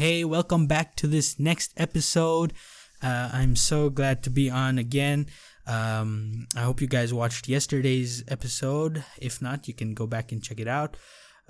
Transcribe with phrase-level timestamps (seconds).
[0.00, 2.54] Hey, welcome back to this next episode.
[3.02, 5.26] Uh, I'm so glad to be on again.
[5.66, 9.04] Um, I hope you guys watched yesterday's episode.
[9.18, 10.96] If not, you can go back and check it out.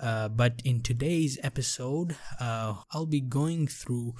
[0.01, 4.15] Uh, but in today's episode, uh, I'll be going through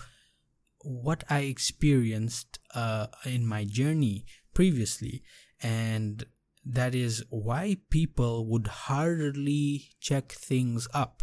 [0.80, 5.24] what I experienced uh, in my journey previously,
[5.62, 6.26] and
[6.66, 11.22] that is why people would hardly check things up,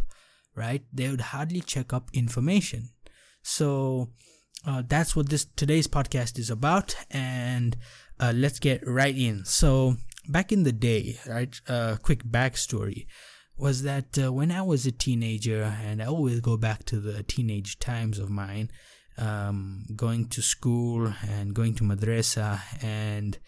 [0.53, 0.83] right?
[0.93, 2.89] They would hardly check up information.
[3.49, 4.09] So
[4.65, 7.75] uh, that's what this today's podcast is about, and
[8.19, 9.43] uh, let's get right in.
[9.43, 9.95] So
[10.27, 11.59] back in the day, right?
[11.67, 13.07] Uh, quick backstory
[13.57, 17.23] was that uh, when I was a teenager, and I always go back to the
[17.23, 18.69] teenage times of mine,
[19.17, 23.39] um, going to school and going to madrasa, and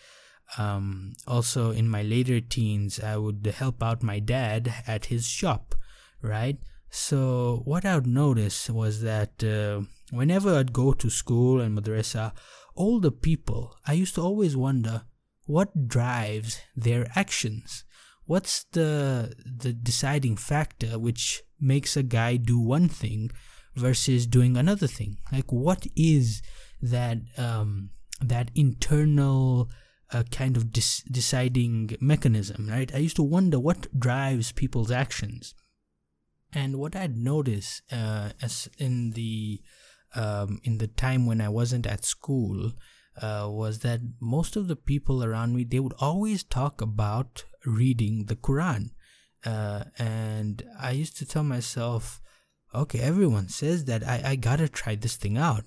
[0.58, 5.76] um, also in my later teens, I would help out my dad at his shop,
[6.22, 6.58] right?
[6.92, 12.34] So what I would notice was that uh, whenever I'd go to school and madrasa,
[12.76, 15.04] all the people, I used to always wonder
[15.46, 17.86] what drives their actions.
[18.26, 23.32] What's the the deciding factor which makes a guy do one thing
[23.76, 25.18] versus doing another thing?
[25.32, 26.42] Like what is
[26.82, 29.70] that um that internal
[30.12, 32.94] uh, kind of dis- deciding mechanism right?
[32.94, 35.56] I used to wonder what drives people's actions
[36.54, 39.62] and what i'd noticed uh, as in the
[40.16, 42.72] um, in the time when i wasn't at school
[43.20, 48.26] uh, was that most of the people around me they would always talk about reading
[48.26, 48.92] the Quran,
[49.46, 52.22] uh, and I used to tell myself,
[52.74, 55.66] okay, everyone says that I I gotta try this thing out,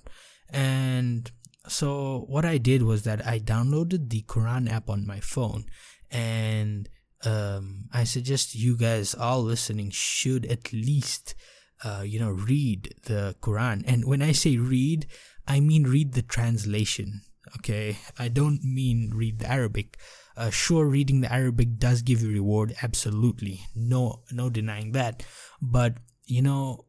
[0.49, 1.31] and
[1.67, 5.65] so what I did was that I downloaded the Quran app on my phone,
[6.11, 6.89] and
[7.25, 11.35] um, I suggest you guys all listening should at least.
[11.83, 13.83] Uh, you know, read the Quran.
[13.85, 15.07] And when I say read,
[15.45, 17.21] I mean read the translation
[17.55, 19.97] okay i don't mean read the arabic
[20.37, 25.23] uh, sure reading the arabic does give you reward absolutely no no denying that
[25.61, 26.85] but you know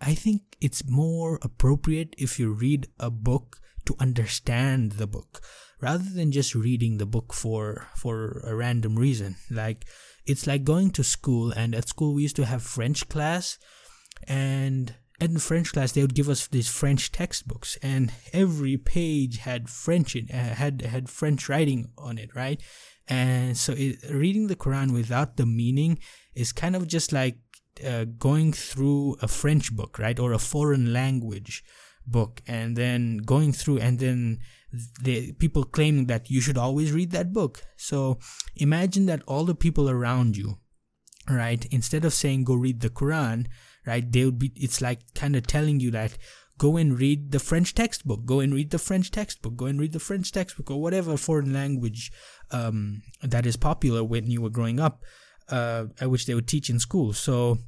[0.00, 5.40] i think it's more appropriate if you read a book to understand the book
[5.80, 9.36] rather than just reading the book for for a random reason.
[9.50, 9.84] Like
[10.26, 13.58] it's like going to school and at school we used to have french class
[14.26, 19.70] and in French class, they would give us these French textbooks, and every page had
[19.70, 22.60] French in, uh, had had French writing on it, right?
[23.06, 25.98] And so, it, reading the Quran without the meaning
[26.34, 27.36] is kind of just like
[27.86, 31.62] uh, going through a French book, right, or a foreign language
[32.06, 34.38] book, and then going through, and then
[35.02, 37.62] the people claiming that you should always read that book.
[37.76, 38.18] So,
[38.56, 40.58] imagine that all the people around you,
[41.28, 43.46] right, instead of saying go read the Quran
[43.86, 44.10] right?
[44.10, 46.16] They would be, it's like kind of telling you that
[46.58, 49.92] go and read the French textbook, go and read the French textbook, go and read
[49.92, 52.12] the French textbook, or whatever foreign language
[52.50, 55.02] um, that is popular when you were growing up,
[55.48, 57.12] uh, at which they would teach in school.
[57.12, 57.58] So,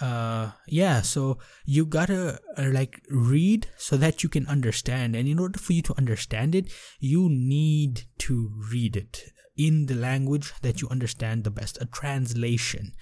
[0.00, 5.38] uh, yeah, so you gotta uh, like read so that you can understand, and in
[5.38, 10.82] order for you to understand it, you need to read it in the language that
[10.82, 12.92] you understand the best, a translation,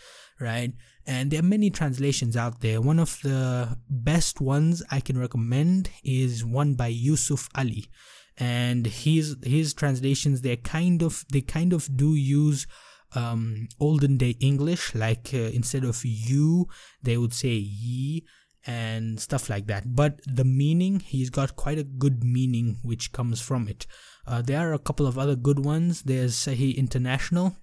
[0.41, 0.73] right?
[1.07, 2.81] and there are many translations out there.
[2.81, 7.87] One of the best ones I can recommend is one by Yusuf Ali,
[8.39, 12.67] and his his translations they're kind of they kind of do use
[13.15, 16.69] um, olden day English, like uh, instead of you,
[17.03, 18.25] they would say ye
[18.67, 19.95] and stuff like that.
[19.95, 23.87] But the meaning, he's got quite a good meaning which comes from it.
[24.27, 26.03] Uh, there are a couple of other good ones.
[26.03, 27.57] There's Sahih International,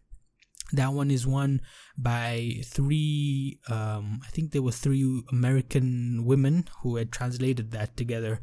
[0.73, 1.61] that one is one
[1.97, 8.39] by three, um, I think there were three American women who had translated that together.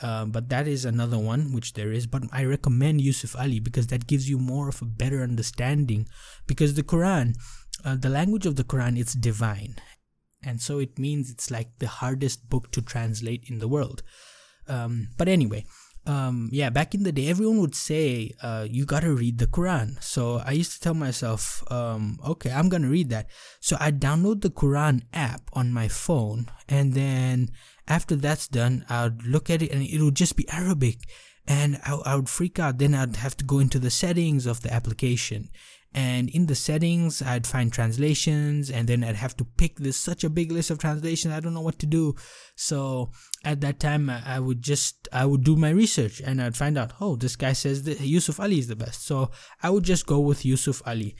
[0.00, 2.06] Uh, but that is another one which there is.
[2.06, 6.06] But I recommend Yusuf Ali because that gives you more of a better understanding.
[6.46, 7.34] Because the Quran,
[7.84, 9.76] uh, the language of the Quran, it's divine,
[10.42, 14.02] and so it means it's like the hardest book to translate in the world.
[14.68, 15.64] Um, but anyway,
[16.06, 20.02] um, yeah, back in the day, everyone would say, uh, you gotta read the Quran.
[20.02, 23.28] So I used to tell myself, um, okay, I'm gonna read that.
[23.60, 27.50] So I download the Quran app on my phone, and then
[27.88, 30.98] after that's done, I'd look at it and it would just be Arabic.
[31.46, 32.78] And I, I would freak out.
[32.78, 35.48] Then I'd have to go into the settings of the application
[35.96, 40.22] and in the settings i'd find translations and then i'd have to pick this such
[40.22, 42.14] a big list of translations i don't know what to do
[42.54, 43.10] so
[43.44, 46.92] at that time i would just i would do my research and i'd find out
[47.00, 49.30] oh this guy says that yusuf ali is the best so
[49.62, 51.16] i would just go with yusuf ali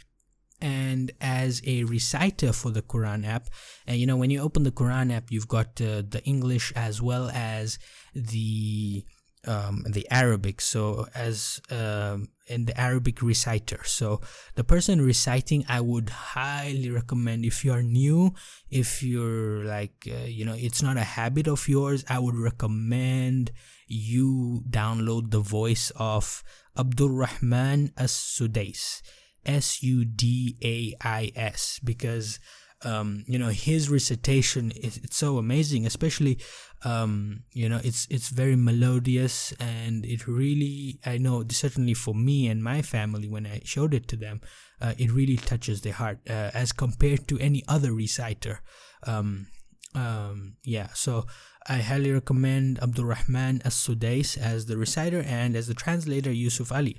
[0.61, 3.49] and as a reciter for the Quran app.
[3.87, 7.03] And you know, when you open the Quran app, you've got uh, the English as
[7.03, 7.79] well as
[8.14, 9.05] the
[9.47, 10.61] um, the Arabic.
[10.61, 13.81] So as um, in the Arabic reciter.
[13.85, 14.20] So
[14.55, 18.35] the person reciting, I would highly recommend if you are new,
[18.70, 22.05] if you're like uh, you know, it's not a habit of yours.
[22.08, 23.53] I would recommend
[23.87, 26.43] you download the voice of
[26.76, 29.03] Abdul Rahman As Sudais.
[29.46, 32.38] S U D A I S because
[32.84, 36.38] um, you know his recitation is it's so amazing especially
[36.84, 42.48] um, you know it's it's very melodious and it really I know certainly for me
[42.48, 44.40] and my family when I showed it to them
[44.81, 48.60] uh, it really touches their heart uh, as compared to any other reciter.
[49.06, 49.46] Um,
[49.94, 51.26] um, yeah so
[51.69, 56.98] I highly recommend Abdul Rahman As-Sudais as the reciter and as the translator Yusuf Ali.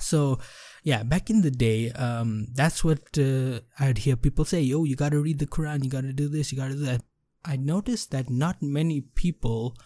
[0.00, 0.40] So
[0.84, 4.94] yeah back in the day um, that's what uh, i'd hear people say oh you
[4.94, 7.02] gotta read the quran you gotta do this you gotta do that.
[7.46, 9.76] I noticed that not many people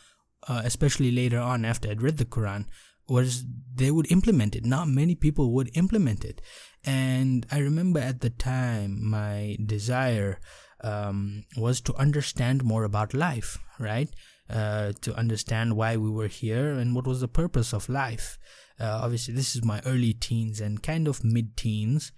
[0.46, 2.66] uh, especially later on after i'd read the quran
[3.08, 4.66] was they would implement it.
[4.66, 6.42] Not many people would implement it.
[6.84, 10.40] And i remember at the time my desire
[10.84, 14.08] um, was to understand more about life right?
[14.50, 18.38] Uh, to understand why we were here and what was the purpose of life
[18.80, 22.12] uh, obviously, this is my early teens and kind of mid teens.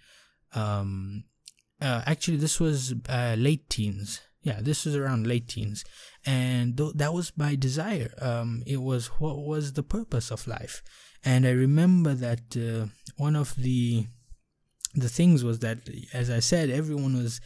[0.52, 1.24] Um,
[1.80, 4.20] uh, actually, this was uh, late teens.
[4.42, 5.84] Yeah, this was around late teens,
[6.24, 8.14] and th- that was my desire.
[8.20, 10.82] Um, it was what was the purpose of life,
[11.22, 12.86] and I remember that uh,
[13.16, 14.06] one of the
[14.94, 15.78] the things was that,
[16.14, 17.40] as I said, everyone was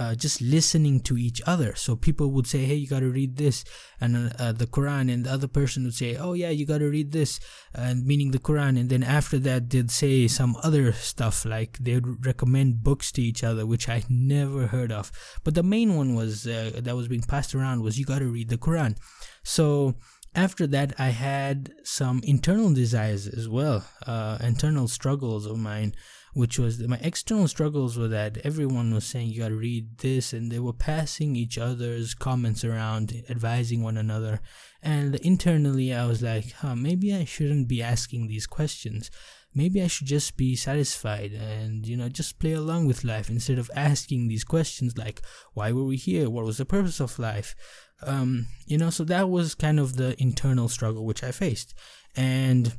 [0.00, 1.74] uh, just listening to each other.
[1.76, 3.64] So people would say, "Hey, you got to read this,"
[4.00, 6.78] and uh, uh, the Quran, and the other person would say, "Oh yeah, you got
[6.78, 7.38] to read this,"
[7.74, 8.80] and meaning the Quran.
[8.80, 13.44] And then after that, they'd say some other stuff like they'd recommend books to each
[13.44, 15.12] other, which I never heard of.
[15.44, 18.32] But the main one was uh, that was being passed around was you got to
[18.36, 18.96] read the Quran.
[19.42, 19.96] So
[20.34, 25.92] after that i had some internal desires as well uh, internal struggles of mine
[26.32, 30.50] which was my external struggles were that everyone was saying you gotta read this and
[30.50, 34.40] they were passing each other's comments around advising one another.
[34.82, 39.10] And internally i was like huh maybe i shouldn't be asking these questions.
[39.52, 43.58] Maybe i should just be satisfied and you know just play along with life instead
[43.58, 45.22] of asking these questions like
[45.54, 46.30] why were we here?
[46.30, 47.56] What was the purpose of life
[48.02, 51.74] um, you know so that was kind of the internal struggle which i faced
[52.16, 52.74] and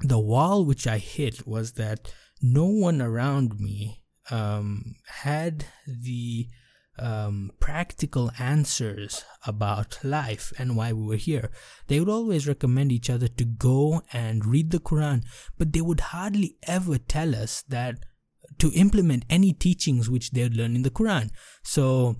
[0.00, 2.12] the wall which i hit was that
[2.42, 6.48] no one around me um, had the
[7.00, 11.50] um, practical answers about life and why we were here.
[11.88, 15.22] They would always recommend each other to go and read the Quran,
[15.58, 18.04] but they would hardly ever tell us that
[18.58, 21.30] to implement any teachings which they would learn in the Quran.
[21.62, 22.16] So,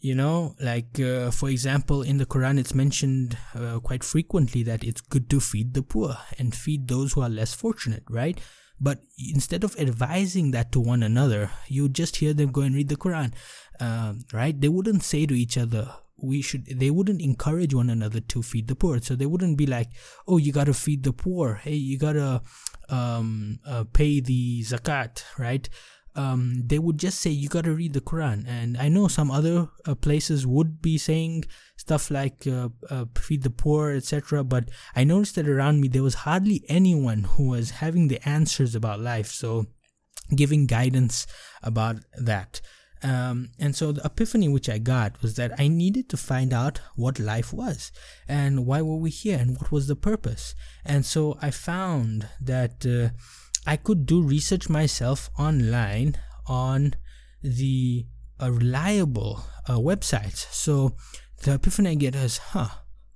[0.00, 4.84] you know, like uh, for example, in the Quran, it's mentioned uh, quite frequently that
[4.84, 8.38] it's good to feed the poor and feed those who are less fortunate, right?
[8.78, 12.88] But instead of advising that to one another, you just hear them go and read
[12.88, 13.32] the Quran,
[13.80, 14.58] uh, right?
[14.60, 18.68] They wouldn't say to each other, we should they wouldn't encourage one another to feed
[18.68, 19.90] the poor so they wouldn't be like
[20.26, 22.40] oh you gotta feed the poor hey you gotta
[22.88, 25.68] um, uh, pay the zakat right
[26.16, 28.46] um, they would just say you got to read the Quran.
[28.48, 31.44] And I know some other uh, places would be saying
[31.76, 34.42] stuff like uh, uh, feed the poor, etc.
[34.42, 38.74] But I noticed that around me there was hardly anyone who was having the answers
[38.74, 39.28] about life.
[39.28, 39.66] So
[40.34, 41.26] giving guidance
[41.62, 42.60] about that.
[43.02, 46.80] Um, and so the epiphany which I got was that I needed to find out
[46.96, 47.92] what life was
[48.26, 50.54] and why were we here and what was the purpose.
[50.84, 53.14] And so I found that uh,
[53.66, 56.94] I could do research myself online on
[57.42, 58.06] the
[58.40, 60.50] uh, reliable uh, websites.
[60.52, 60.96] So
[61.42, 62.68] the epiphany I get is, huh,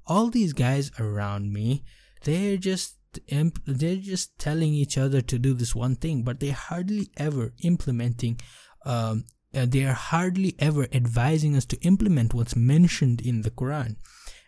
[0.07, 1.85] all these guys around me,
[2.25, 2.97] they're just
[3.29, 7.53] imp- they're just telling each other to do this one thing, but they're hardly ever
[7.63, 8.41] implementing.
[8.85, 13.97] Um, uh, they are hardly ever advising us to implement what's mentioned in the Quran,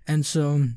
[0.07, 0.69] and so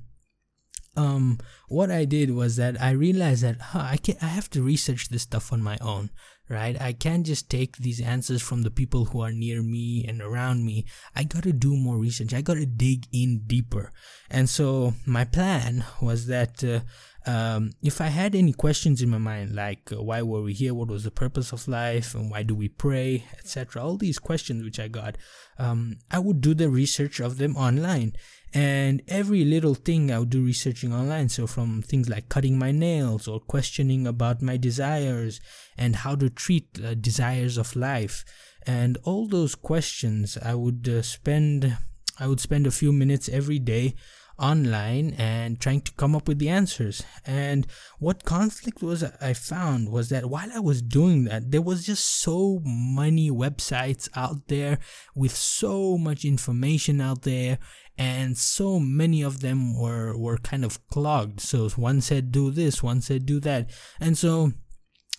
[0.95, 4.63] um, what I did was that I realized that huh, I can I have to
[4.63, 6.09] research this stuff on my own,
[6.49, 6.79] right?
[6.79, 10.65] I can't just take these answers from the people who are near me and around
[10.65, 10.85] me.
[11.15, 12.33] I got to do more research.
[12.33, 13.91] I got to dig in deeper.
[14.29, 16.79] And so my plan was that uh,
[17.25, 20.73] um, if I had any questions in my mind, like uh, why were we here,
[20.73, 24.63] what was the purpose of life, and why do we pray, etc., all these questions
[24.63, 25.17] which I got,
[25.57, 28.13] um, I would do the research of them online
[28.55, 31.27] and every little thing I would do researching online.
[31.27, 35.41] So from things like cutting my nails or questioning about my desires
[35.77, 38.23] and how to treat uh, desires of life,
[38.65, 41.77] and all those questions, I would uh, spend
[42.17, 43.95] I would spend a few minutes every day
[44.37, 47.03] online and trying to come up with the answers.
[47.25, 47.67] And
[47.99, 52.21] what conflict was I found was that while I was doing that, there was just
[52.21, 54.79] so many websites out there
[55.15, 57.59] with so much information out there
[57.97, 61.39] and so many of them were were kind of clogged.
[61.39, 63.71] So one said do this, one said do that.
[63.99, 64.51] And so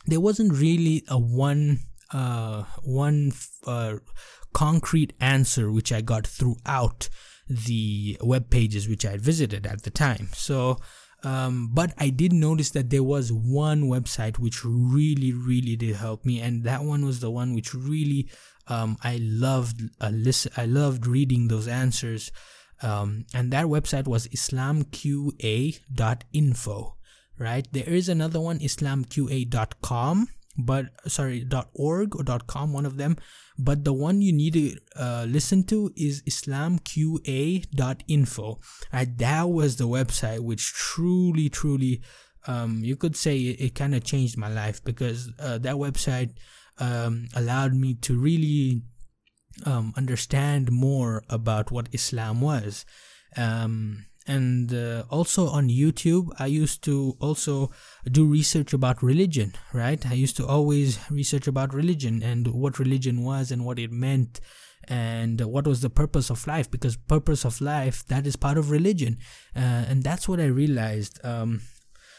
[0.06, 1.80] there wasn't really a one
[2.12, 3.32] uh one
[3.66, 3.96] uh
[4.52, 7.08] concrete answer which I got throughout
[7.48, 10.30] the web pages which I had visited at the time.
[10.32, 10.78] So,
[11.22, 16.24] um, but I did notice that there was one website which really, really did help
[16.24, 18.28] me, and that one was the one which really
[18.68, 19.82] um, I loved.
[20.00, 22.32] Uh, listen, I loved reading those answers,
[22.82, 26.92] um, and that website was islamqa.info.
[27.38, 30.28] Right there is another one, islamqa.com
[30.58, 33.14] but sorry .org or .com one of them
[33.58, 38.58] but the one you need to uh, listen to is islamqa.info
[38.92, 42.02] right that was the website which truly truly
[42.46, 46.30] um, you could say it, it kind of changed my life because uh, that website
[46.78, 48.82] um, allowed me to really
[49.64, 52.84] um, understand more about what Islam was.
[53.36, 57.70] Um, and uh, also on youtube i used to also
[58.10, 60.06] do research about religion right?
[60.06, 64.40] I used to always research about religion and what religion was and what it meant
[64.88, 68.70] and what was the purpose of life because purpose of life that is part of
[68.70, 69.18] religion.
[69.54, 71.18] Uh, and that's what i realized.
[71.24, 71.62] Um,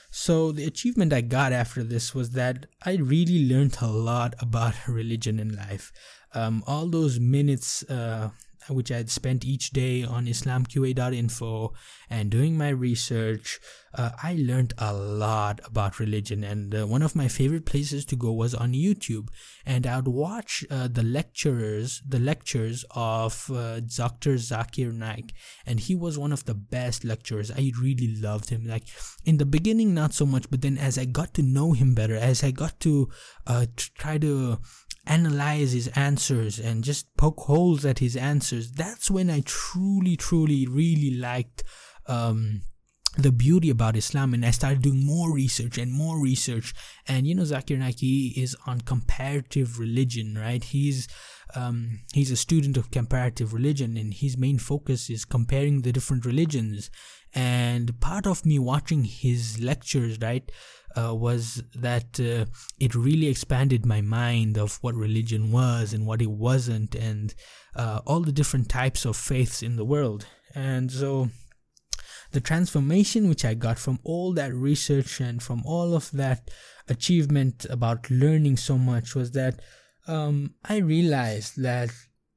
[0.09, 4.73] so the achievement i got after this was that i really learned a lot about
[4.87, 5.91] religion in life
[6.33, 8.29] um, all those minutes uh,
[8.69, 11.73] which I had spent each day on islamqa.info
[12.09, 13.59] and doing my research,
[13.93, 16.43] uh, I learned a lot about religion.
[16.43, 19.29] And uh, one of my favorite places to go was on YouTube.
[19.65, 24.35] And I would watch uh, the lecturers, the lectures of uh, Dr.
[24.35, 25.33] Zakir Naik.
[25.65, 27.51] And he was one of the best lecturers.
[27.51, 28.65] I really loved him.
[28.65, 28.83] Like
[29.25, 32.15] in the beginning, not so much, but then as I got to know him better,
[32.15, 33.09] as I got to
[33.45, 34.59] uh, try to
[35.09, 40.67] analyze his answers and just poke holes at his answers, that's when I truly, truly,
[40.67, 41.63] really liked
[42.05, 42.61] um,
[43.17, 46.73] the beauty about Islam and I started doing more research and more research.
[47.07, 50.63] And you know, Zakir Naiki is on comparative religion, right?
[50.63, 51.07] He's
[51.55, 56.25] um, he's a student of comparative religion and his main focus is comparing the different
[56.25, 56.89] religions.
[57.33, 60.49] And part of me watching his lectures, right,
[60.97, 62.45] uh, was that uh,
[62.79, 67.35] it really expanded my mind of what religion was and what it wasn't, and
[67.75, 70.25] uh, all the different types of faiths in the world.
[70.55, 71.29] And so,
[72.31, 76.49] the transformation which I got from all that research and from all of that
[76.87, 79.61] achievement about learning so much was that
[80.07, 81.91] um, I realized that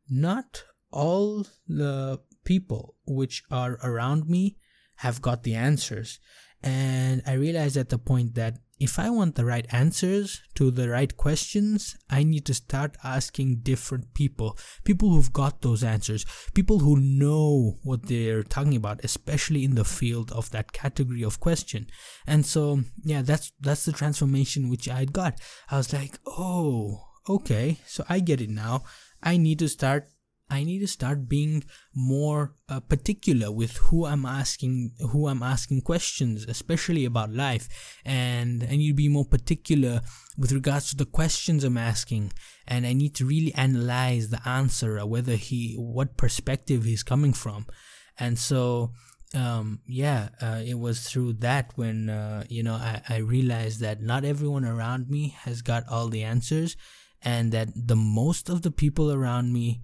[0.09, 4.56] not all the people which are around me
[4.97, 6.18] have got the answers.
[6.62, 10.88] And I realized at the point that if I want the right answers to the
[10.88, 16.78] right questions, I need to start asking different people, people who've got those answers, people
[16.78, 21.88] who know what they're talking about, especially in the field of that category of question.
[22.26, 25.38] And so, yeah, that's that's the transformation which I got.
[25.70, 28.84] I was like, oh, okay, so I get it now.
[29.22, 30.08] I need to start
[30.50, 31.62] I need to start being
[31.95, 37.69] more uh, particular with who I'm asking, who I'm asking questions, especially about life,
[38.04, 40.00] and I need to be more particular
[40.37, 42.33] with regards to the questions I'm asking,
[42.66, 47.66] and I need to really analyze the answer, whether he, what perspective he's coming from,
[48.19, 48.92] and so.
[49.33, 54.02] Um, yeah, uh, it was through that when uh, you know I, I realized that
[54.02, 56.76] not everyone around me has got all the answers,
[57.23, 59.83] and that the most of the people around me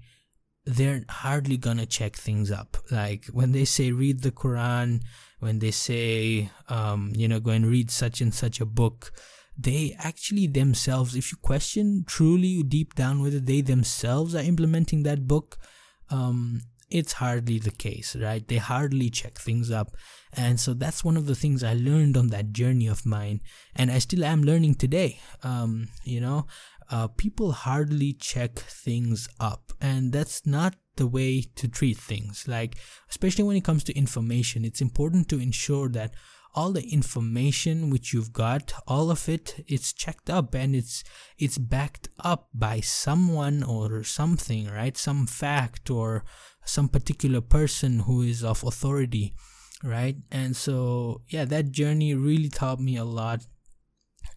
[0.67, 2.77] they're hardly gonna check things up.
[2.91, 5.03] Like when they say read the Quran,
[5.39, 9.13] when they say, um, you know, go and read such and such a book,
[9.57, 15.27] they actually themselves, if you question truly deep down whether they themselves are implementing that
[15.27, 15.57] book,
[16.11, 18.47] um, it's hardly the case, right?
[18.47, 19.97] They hardly check things up.
[20.33, 23.41] And so that's one of the things I learned on that journey of mine.
[23.75, 25.19] And I still am learning today.
[25.43, 26.47] Um, you know,
[26.90, 32.47] uh, people hardly check things up and that's not the way to treat things.
[32.49, 32.76] Like
[33.11, 36.14] especially when it comes to information it's important to ensure that
[36.55, 41.05] all the information which you've got all of it it's checked up and it's
[41.38, 44.97] it's backed up by someone or something right?
[44.97, 46.25] Some fact or
[46.64, 49.35] some particular person who is of authority
[49.85, 50.16] right?
[50.31, 53.47] And so yeah that journey really taught me a lot.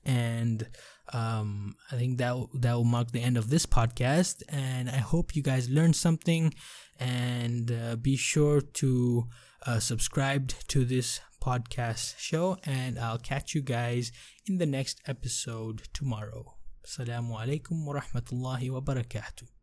[0.06, 0.68] And
[1.14, 4.44] um, I think that that will mark the end of this podcast.
[4.50, 6.54] And I hope you guys learned something.
[7.00, 9.28] And uh, be sure to
[9.66, 12.58] uh, subscribe to this podcast show.
[12.66, 14.12] And I'll catch you guys
[14.46, 16.56] in the next episode tomorrow.
[16.86, 19.59] Assalamu alaikum wa rahmatullahi wa barakatuh.